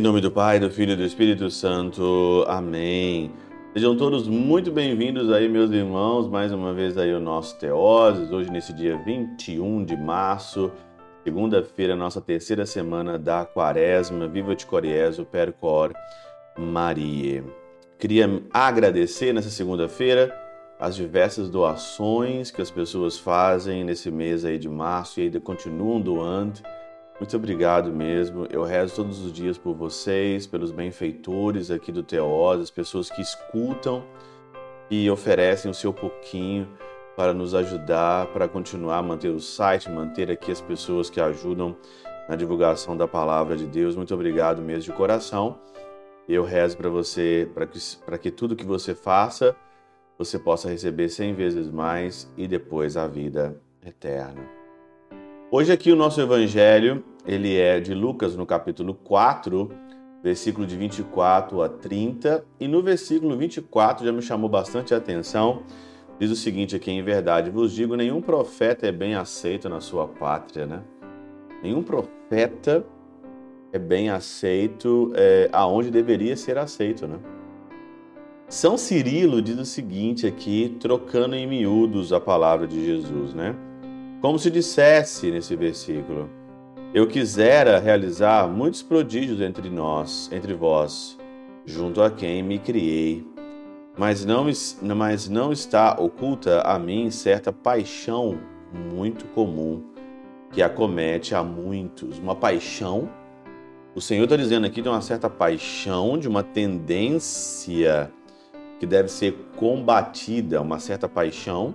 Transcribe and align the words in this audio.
Em 0.00 0.02
nome 0.02 0.22
do 0.22 0.30
Pai, 0.30 0.58
do 0.58 0.70
Filho 0.70 0.92
e 0.92 0.96
do 0.96 1.04
Espírito 1.04 1.50
Santo. 1.50 2.42
Amém. 2.48 3.30
Sejam 3.74 3.94
todos 3.94 4.26
muito 4.26 4.72
bem-vindos 4.72 5.30
aí, 5.30 5.46
meus 5.46 5.70
irmãos, 5.72 6.26
mais 6.26 6.52
uma 6.52 6.72
vez 6.72 6.96
aí 6.96 7.12
o 7.12 7.20
nosso 7.20 7.58
Teoses, 7.58 8.30
hoje 8.30 8.50
nesse 8.50 8.72
dia 8.72 8.96
21 9.04 9.84
de 9.84 9.98
março, 9.98 10.72
segunda-feira, 11.22 11.94
nossa 11.94 12.18
terceira 12.18 12.64
semana 12.64 13.18
da 13.18 13.44
quaresma, 13.44 14.26
Viva 14.26 14.56
de 14.56 14.64
Coriezo, 14.64 15.26
Percor 15.26 15.92
Maria. 16.56 17.44
Queria 17.98 18.42
agradecer 18.54 19.34
nessa 19.34 19.50
segunda-feira 19.50 20.34
as 20.80 20.96
diversas 20.96 21.50
doações 21.50 22.50
que 22.50 22.62
as 22.62 22.70
pessoas 22.70 23.18
fazem 23.18 23.84
nesse 23.84 24.10
mês 24.10 24.46
aí 24.46 24.58
de 24.58 24.68
março 24.68 25.20
e 25.20 25.24
ainda 25.24 25.38
continuam 25.38 26.00
doando. 26.00 26.60
Muito 27.20 27.36
obrigado 27.36 27.92
mesmo. 27.92 28.46
Eu 28.50 28.62
rezo 28.62 28.96
todos 28.96 29.22
os 29.22 29.30
dias 29.30 29.58
por 29.58 29.74
vocês, 29.74 30.46
pelos 30.46 30.72
benfeitores 30.72 31.70
aqui 31.70 31.92
do 31.92 32.02
Teós, 32.02 32.62
as 32.62 32.70
pessoas 32.70 33.10
que 33.10 33.20
escutam 33.20 34.02
e 34.90 35.10
oferecem 35.10 35.70
o 35.70 35.74
seu 35.74 35.92
pouquinho 35.92 36.66
para 37.14 37.34
nos 37.34 37.54
ajudar, 37.54 38.28
para 38.28 38.48
continuar 38.48 38.98
a 38.98 39.02
manter 39.02 39.28
o 39.28 39.38
site, 39.38 39.90
manter 39.90 40.30
aqui 40.30 40.50
as 40.50 40.62
pessoas 40.62 41.10
que 41.10 41.20
ajudam 41.20 41.76
na 42.26 42.36
divulgação 42.36 42.96
da 42.96 43.06
palavra 43.06 43.54
de 43.54 43.66
Deus. 43.66 43.94
Muito 43.94 44.14
obrigado 44.14 44.62
mesmo 44.62 44.90
de 44.90 44.96
coração. 44.96 45.58
Eu 46.26 46.42
rezo 46.42 46.78
para 46.78 46.88
você, 46.88 47.50
para 47.54 47.66
que, 47.66 47.78
que 48.18 48.30
tudo 48.30 48.56
que 48.56 48.64
você 48.64 48.94
faça, 48.94 49.54
você 50.20 50.38
possa 50.38 50.68
receber 50.68 51.08
cem 51.08 51.32
vezes 51.32 51.70
mais 51.70 52.30
e 52.36 52.46
depois 52.46 52.94
a 52.94 53.06
vida 53.06 53.58
eterna. 53.82 54.42
Hoje 55.50 55.72
aqui 55.72 55.90
o 55.90 55.96
nosso 55.96 56.20
evangelho, 56.20 57.02
ele 57.26 57.56
é 57.56 57.80
de 57.80 57.94
Lucas 57.94 58.36
no 58.36 58.44
capítulo 58.44 58.92
4, 58.92 59.70
versículo 60.22 60.66
de 60.66 60.76
24 60.76 61.62
a 61.62 61.70
30, 61.70 62.44
e 62.60 62.68
no 62.68 62.82
versículo 62.82 63.34
24 63.34 64.04
já 64.04 64.12
me 64.12 64.20
chamou 64.20 64.50
bastante 64.50 64.92
a 64.92 64.98
atenção. 64.98 65.62
Diz 66.18 66.30
o 66.30 66.36
seguinte 66.36 66.76
aqui, 66.76 66.90
em 66.90 67.02
verdade, 67.02 67.48
vos 67.48 67.72
digo, 67.72 67.96
nenhum 67.96 68.20
profeta 68.20 68.86
é 68.86 68.92
bem 68.92 69.14
aceito 69.14 69.70
na 69.70 69.80
sua 69.80 70.06
pátria, 70.06 70.66
né? 70.66 70.82
Nenhum 71.62 71.82
profeta 71.82 72.84
é 73.72 73.78
bem 73.78 74.10
aceito 74.10 75.12
é, 75.14 75.48
aonde 75.50 75.90
deveria 75.90 76.36
ser 76.36 76.58
aceito, 76.58 77.08
né? 77.08 77.18
São 78.50 78.76
Cirilo 78.76 79.40
diz 79.40 79.56
o 79.56 79.64
seguinte 79.64 80.26
aqui, 80.26 80.76
trocando 80.80 81.36
em 81.36 81.46
miúdos 81.46 82.12
a 82.12 82.20
palavra 82.20 82.66
de 82.66 82.84
Jesus, 82.84 83.32
né? 83.32 83.54
Como 84.20 84.40
se 84.40 84.50
dissesse 84.50 85.30
nesse 85.30 85.54
versículo: 85.54 86.28
Eu 86.92 87.06
quisera 87.06 87.78
realizar 87.78 88.48
muitos 88.48 88.82
prodígios 88.82 89.40
entre 89.40 89.70
nós, 89.70 90.28
entre 90.32 90.52
vós, 90.52 91.16
junto 91.64 92.02
a 92.02 92.10
quem 92.10 92.42
me 92.42 92.58
criei. 92.58 93.24
Mas 93.96 94.24
não, 94.24 94.44
mas 94.96 95.28
não 95.28 95.52
está 95.52 95.92
oculta 95.96 96.60
a 96.62 96.76
mim 96.76 97.08
certa 97.08 97.52
paixão 97.52 98.36
muito 98.92 99.26
comum 99.26 99.80
que 100.50 100.60
acomete 100.60 101.36
a 101.36 101.44
muitos. 101.44 102.18
Uma 102.18 102.34
paixão. 102.34 103.08
O 103.94 104.00
Senhor 104.00 104.24
está 104.24 104.34
dizendo 104.34 104.66
aqui 104.66 104.82
de 104.82 104.88
uma 104.88 105.00
certa 105.00 105.30
paixão, 105.30 106.18
de 106.18 106.26
uma 106.26 106.42
tendência 106.42 108.12
que 108.80 108.86
deve 108.86 109.08
ser 109.10 109.32
combatida, 109.56 110.60
uma 110.60 110.80
certa 110.80 111.06
paixão 111.06 111.74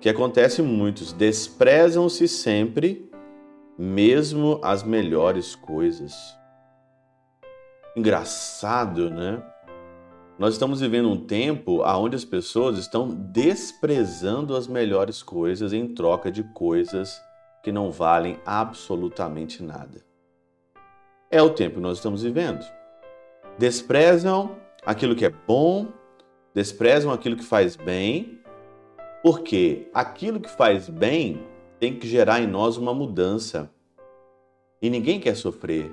que 0.00 0.08
acontece 0.10 0.60
muitos 0.60 1.14
desprezam-se 1.14 2.28
sempre, 2.28 3.10
mesmo 3.78 4.60
as 4.62 4.82
melhores 4.82 5.54
coisas. 5.54 6.14
Engraçado, 7.96 9.08
né? 9.08 9.42
Nós 10.38 10.54
estamos 10.54 10.80
vivendo 10.80 11.08
um 11.08 11.16
tempo 11.16 11.82
onde 11.82 12.16
as 12.16 12.24
pessoas 12.24 12.76
estão 12.76 13.08
desprezando 13.08 14.56
as 14.56 14.66
melhores 14.66 15.22
coisas 15.22 15.72
em 15.72 15.94
troca 15.94 16.30
de 16.30 16.42
coisas 16.52 17.18
que 17.62 17.72
não 17.72 17.90
valem 17.90 18.38
absolutamente 18.44 19.62
nada. 19.62 20.04
É 21.30 21.40
o 21.40 21.48
tempo 21.48 21.76
que 21.76 21.80
nós 21.80 21.96
estamos 21.96 22.22
vivendo. 22.22 22.62
Desprezam 23.58 24.54
aquilo 24.84 25.16
que 25.16 25.24
é 25.24 25.30
bom, 25.30 25.88
desprezam 26.54 27.12
aquilo 27.12 27.36
que 27.36 27.44
faz 27.44 27.76
bem 27.76 28.40
porque 29.24 29.88
aquilo 29.94 30.38
que 30.38 30.50
faz 30.50 30.88
bem 30.90 31.42
tem 31.80 31.98
que 31.98 32.06
gerar 32.06 32.40
em 32.40 32.46
nós 32.46 32.76
uma 32.76 32.92
mudança. 32.92 33.70
E 34.82 34.90
ninguém 34.90 35.18
quer 35.18 35.34
sofrer. 35.34 35.90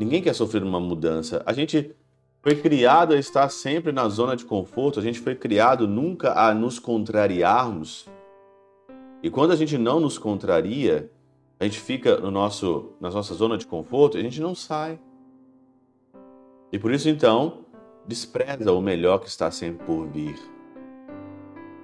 Ninguém 0.00 0.20
quer 0.20 0.34
sofrer 0.34 0.64
uma 0.64 0.80
mudança. 0.80 1.42
A 1.46 1.52
gente 1.52 1.94
foi 2.42 2.56
criado 2.56 3.14
a 3.14 3.18
estar 3.18 3.48
sempre 3.50 3.92
na 3.92 4.08
zona 4.08 4.36
de 4.36 4.44
conforto, 4.44 4.98
a 4.98 5.02
gente 5.02 5.20
foi 5.20 5.36
criado 5.36 5.86
nunca 5.86 6.32
a 6.32 6.52
nos 6.52 6.80
contrariarmos. 6.80 8.08
E 9.22 9.30
quando 9.30 9.52
a 9.52 9.56
gente 9.56 9.78
não 9.78 10.00
nos 10.00 10.18
contraria, 10.18 11.10
a 11.58 11.64
gente 11.64 11.78
fica 11.78 12.18
no 12.18 12.32
nosso, 12.32 12.92
na 13.00 13.10
nossa 13.10 13.32
zona 13.34 13.56
de 13.56 13.66
conforto, 13.66 14.18
a 14.18 14.20
gente 14.20 14.40
não 14.40 14.56
sai. 14.56 14.98
E 16.72 16.80
por 16.80 16.92
isso, 16.92 17.08
então, 17.08 17.64
despreza 18.06 18.72
o 18.72 18.80
melhor 18.80 19.18
que 19.18 19.28
está 19.28 19.50
sempre 19.50 19.84
por 19.84 20.06
vir. 20.06 20.36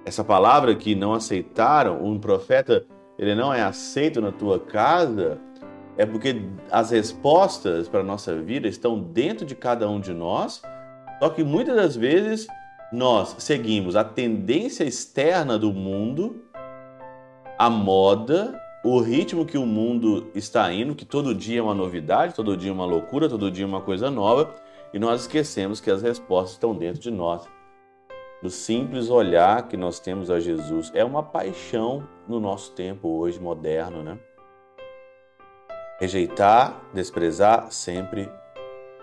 Essa 0.05 0.23
palavra 0.23 0.75
que 0.75 0.95
não 0.95 1.13
aceitaram, 1.13 2.03
um 2.03 2.19
profeta 2.19 2.85
ele 3.17 3.35
não 3.35 3.53
é 3.53 3.61
aceito 3.61 4.19
na 4.19 4.31
tua 4.31 4.59
casa, 4.59 5.39
é 5.97 6.05
porque 6.05 6.41
as 6.71 6.91
respostas 6.91 7.87
para 7.87 7.99
a 7.99 8.03
nossa 8.03 8.35
vida 8.35 8.67
estão 8.67 8.99
dentro 8.99 9.45
de 9.45 9.55
cada 9.55 9.87
um 9.87 9.99
de 9.99 10.13
nós, 10.13 10.61
só 11.19 11.29
que 11.29 11.43
muitas 11.43 11.75
das 11.75 11.95
vezes 11.95 12.47
nós 12.91 13.35
seguimos 13.39 13.95
a 13.95 14.03
tendência 14.03 14.83
externa 14.83 15.57
do 15.57 15.71
mundo, 15.71 16.43
a 17.57 17.69
moda, 17.69 18.59
o 18.83 18.99
ritmo 18.99 19.45
que 19.45 19.57
o 19.57 19.65
mundo 19.65 20.29
está 20.35 20.71
indo, 20.73 20.95
que 20.95 21.05
todo 21.05 21.33
dia 21.33 21.59
é 21.59 21.61
uma 21.61 21.75
novidade, 21.75 22.33
todo 22.33 22.57
dia 22.57 22.71
é 22.71 22.73
uma 22.73 22.85
loucura, 22.85 23.29
todo 23.29 23.49
dia 23.49 23.63
é 23.63 23.67
uma 23.67 23.81
coisa 23.81 24.11
nova, 24.11 24.53
e 24.93 24.99
nós 24.99 25.21
esquecemos 25.21 25.81
que 25.81 25.89
as 25.89 26.01
respostas 26.01 26.51
estão 26.51 26.75
dentro 26.75 27.01
de 27.01 27.11
nós 27.11 27.47
no 28.43 28.49
simples 28.49 29.09
olhar 29.09 29.69
que 29.69 29.77
nós 29.77 30.01
temos 30.01 30.29
a 30.29 30.37
Jesus. 30.37 30.91
É 30.93 31.03
uma 31.05 31.23
paixão 31.23 32.05
no 32.27 32.41
nosso 32.41 32.73
tempo 32.73 33.07
hoje 33.07 33.39
moderno, 33.39 34.03
né? 34.03 34.19
Rejeitar, 35.97 36.81
desprezar 36.93 37.71
sempre 37.71 38.29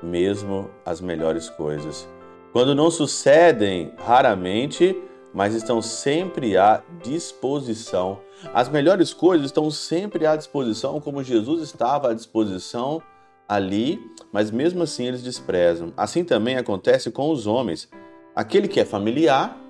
mesmo 0.02 0.70
as 0.84 1.00
melhores 1.00 1.48
coisas. 1.48 2.06
Quando 2.52 2.74
não 2.74 2.90
sucedem, 2.90 3.94
raramente, 3.96 4.94
mas 5.32 5.54
estão 5.54 5.80
sempre 5.80 6.58
à 6.58 6.82
disposição. 7.02 8.20
As 8.52 8.68
melhores 8.68 9.14
coisas 9.14 9.46
estão 9.46 9.70
sempre 9.70 10.26
à 10.26 10.36
disposição, 10.36 11.00
como 11.00 11.22
Jesus 11.22 11.62
estava 11.62 12.10
à 12.10 12.14
disposição 12.14 13.02
ali, 13.50 14.00
mas 14.30 14.48
mesmo 14.52 14.84
assim 14.84 15.06
eles 15.06 15.24
desprezam. 15.24 15.92
Assim 15.96 16.22
também 16.22 16.56
acontece 16.56 17.10
com 17.10 17.32
os 17.32 17.48
homens. 17.48 17.90
Aquele 18.32 18.68
que 18.68 18.78
é 18.78 18.84
familiar, 18.84 19.60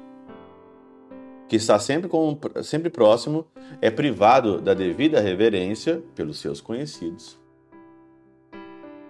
que 1.48 1.56
está 1.56 1.78
sempre, 1.78 2.06
com, 2.06 2.38
sempre 2.62 2.90
próximo, 2.90 3.46
é 3.80 3.90
privado 3.90 4.60
da 4.60 4.74
devida 4.74 5.18
reverência 5.18 6.02
pelos 6.14 6.38
seus 6.38 6.60
conhecidos. 6.60 7.40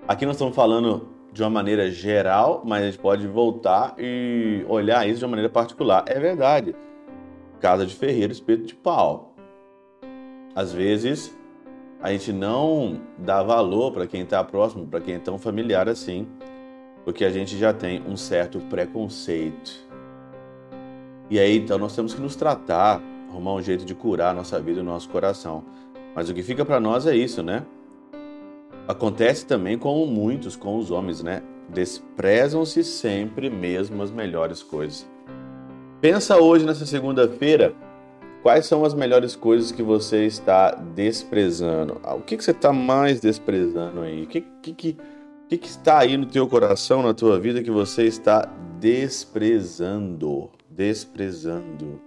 Aqui 0.06 0.24
nós 0.24 0.36
estamos 0.36 0.54
falando 0.54 1.08
de 1.32 1.42
uma 1.42 1.50
maneira 1.50 1.90
geral, 1.90 2.62
mas 2.64 2.84
a 2.84 2.86
gente 2.86 2.98
pode 2.98 3.26
voltar 3.26 3.96
e 3.98 4.64
olhar 4.68 5.04
isso 5.08 5.18
de 5.18 5.24
uma 5.24 5.30
maneira 5.30 5.50
particular. 5.50 6.04
É 6.06 6.20
verdade. 6.20 6.76
Casa 7.58 7.84
de 7.84 7.94
ferreiro, 7.96 8.32
espeto 8.32 8.62
de 8.62 8.74
pau. 8.76 9.34
Às 10.54 10.72
vezes 10.72 11.36
a 12.02 12.10
gente 12.12 12.32
não 12.32 13.00
dá 13.18 13.42
valor 13.42 13.92
para 13.92 14.06
quem 14.06 14.22
está 14.22 14.42
próximo, 14.42 14.86
para 14.86 15.00
quem 15.00 15.14
é 15.14 15.18
tão 15.18 15.38
familiar 15.38 15.88
assim 15.88 16.26
porque 17.04 17.24
a 17.24 17.30
gente 17.30 17.56
já 17.56 17.72
tem 17.72 18.02
um 18.06 18.16
certo 18.16 18.60
preconceito. 18.60 19.72
E 21.28 21.38
aí 21.38 21.56
então 21.56 21.78
nós 21.78 21.94
temos 21.94 22.14
que 22.14 22.20
nos 22.20 22.36
tratar, 22.36 23.00
arrumar 23.28 23.54
um 23.54 23.62
jeito 23.62 23.84
de 23.84 23.94
curar 23.94 24.30
a 24.30 24.34
nossa 24.34 24.60
vida 24.60 24.78
e 24.78 24.82
o 24.82 24.84
nosso 24.84 25.08
coração. 25.08 25.64
Mas 26.14 26.28
o 26.28 26.34
que 26.34 26.42
fica 26.42 26.64
para 26.64 26.80
nós 26.80 27.06
é 27.06 27.14
isso, 27.14 27.42
né? 27.42 27.64
Acontece 28.88 29.46
também 29.46 29.78
com 29.78 30.04
muitos, 30.06 30.56
com 30.56 30.76
os 30.76 30.90
homens, 30.90 31.22
né? 31.22 31.42
Desprezam-se 31.68 32.82
sempre 32.82 33.48
mesmo 33.48 34.02
as 34.02 34.10
melhores 34.10 34.62
coisas. 34.62 35.08
Pensa 36.00 36.36
hoje, 36.36 36.66
nessa 36.66 36.84
segunda-feira, 36.84 37.74
quais 38.42 38.66
são 38.66 38.84
as 38.84 38.94
melhores 38.94 39.36
coisas 39.36 39.72
que 39.72 39.82
você 39.82 40.26
está 40.26 40.72
desprezando? 40.72 42.00
Ah, 42.02 42.14
o 42.14 42.22
que, 42.22 42.36
que 42.36 42.44
você 42.44 42.50
está 42.50 42.72
mais 42.72 43.20
desprezando 43.20 44.00
aí? 44.00 44.24
O 44.24 44.26
que, 44.26 44.40
que, 44.62 44.72
que 44.72 44.96
que, 45.50 45.58
que 45.58 45.66
está 45.66 45.98
aí 45.98 46.16
no 46.16 46.26
teu 46.26 46.46
coração, 46.46 47.02
na 47.02 47.12
tua 47.12 47.36
vida, 47.40 47.60
que 47.60 47.72
você 47.72 48.04
está 48.04 48.48
desprezando? 48.78 50.48
Desprezando. 50.70 52.00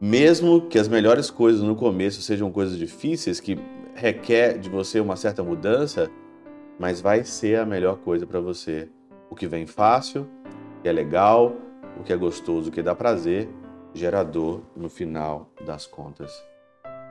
Mesmo 0.00 0.62
que 0.62 0.80
as 0.80 0.88
melhores 0.88 1.30
coisas 1.30 1.62
no 1.62 1.76
começo 1.76 2.22
sejam 2.22 2.50
coisas 2.50 2.76
difíceis, 2.76 3.38
que 3.38 3.56
requer 3.94 4.58
de 4.58 4.68
você 4.68 4.98
uma 4.98 5.14
certa 5.14 5.44
mudança, 5.44 6.10
mas 6.76 7.00
vai 7.00 7.22
ser 7.22 7.60
a 7.60 7.64
melhor 7.64 7.98
coisa 7.98 8.26
para 8.26 8.40
você. 8.40 8.88
O 9.30 9.36
que 9.36 9.46
vem 9.46 9.64
fácil, 9.64 10.22
o 10.78 10.82
que 10.82 10.88
é 10.88 10.92
legal, 10.92 11.54
o 12.00 12.02
que 12.02 12.12
é 12.12 12.16
gostoso, 12.16 12.68
o 12.68 12.72
que 12.72 12.82
dá 12.82 12.96
prazer, 12.96 13.48
gerador 13.98 14.62
no 14.76 14.88
final 14.88 15.50
das 15.66 15.86
contas. 15.86 16.32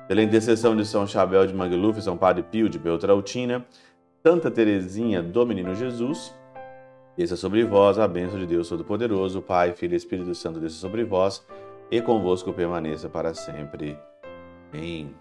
Pela 0.07 0.21
intercessão 0.23 0.75
de 0.75 0.85
São 0.85 1.05
Chabel 1.05 1.45
de 1.45 1.53
Magluf, 1.53 2.01
São 2.01 2.17
Padre 2.17 2.43
Pio 2.43 2.69
de 2.69 2.79
Beltrautina, 2.79 3.65
Santa 4.25 4.49
Teresinha 4.49 5.21
do 5.21 5.45
Menino 5.45 5.75
Jesus, 5.75 6.33
desça 7.15 7.35
sobre 7.35 7.63
vós 7.65 7.99
a 7.99 8.07
bênção 8.07 8.39
de 8.39 8.45
Deus 8.45 8.69
Todo-Poderoso, 8.69 9.41
Pai, 9.41 9.73
Filho 9.73 9.93
e 9.93 9.97
Espírito 9.97 10.33
Santo, 10.33 10.59
desça 10.59 10.77
sobre 10.77 11.03
vós 11.03 11.45
e 11.91 12.01
convosco 12.01 12.53
permaneça 12.53 13.09
para 13.09 13.33
sempre. 13.33 13.97
Amém. 14.73 15.13